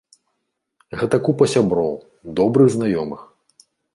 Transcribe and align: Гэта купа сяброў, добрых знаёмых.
Гэта 1.01 1.19
купа 1.27 1.45
сяброў, 1.55 1.93
добрых 2.41 2.67
знаёмых. 2.79 3.21